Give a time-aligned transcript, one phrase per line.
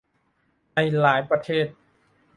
[0.73, 1.67] ในหลายประเทศ